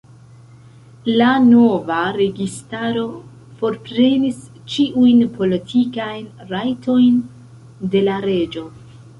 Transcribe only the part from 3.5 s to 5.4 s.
forprenis ĉiujn